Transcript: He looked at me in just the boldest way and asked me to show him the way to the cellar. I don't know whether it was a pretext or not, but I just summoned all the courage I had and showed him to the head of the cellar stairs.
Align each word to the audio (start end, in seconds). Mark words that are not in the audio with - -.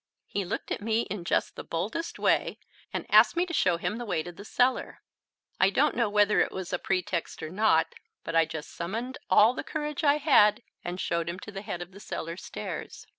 He 0.25 0.43
looked 0.43 0.71
at 0.71 0.81
me 0.81 1.01
in 1.01 1.25
just 1.25 1.55
the 1.55 1.63
boldest 1.63 2.17
way 2.17 2.57
and 2.91 3.05
asked 3.07 3.35
me 3.35 3.45
to 3.45 3.53
show 3.53 3.77
him 3.77 3.97
the 3.99 4.03
way 4.05 4.23
to 4.23 4.31
the 4.31 4.43
cellar. 4.43 5.03
I 5.59 5.69
don't 5.69 5.95
know 5.95 6.09
whether 6.09 6.41
it 6.41 6.51
was 6.51 6.73
a 6.73 6.79
pretext 6.79 7.43
or 7.43 7.51
not, 7.51 7.93
but 8.23 8.35
I 8.35 8.45
just 8.45 8.71
summoned 8.71 9.19
all 9.29 9.53
the 9.53 9.63
courage 9.63 10.03
I 10.03 10.17
had 10.17 10.63
and 10.83 10.99
showed 10.99 11.29
him 11.29 11.37
to 11.41 11.51
the 11.51 11.61
head 11.61 11.83
of 11.83 11.91
the 11.91 11.99
cellar 11.99 12.35
stairs. 12.35 13.05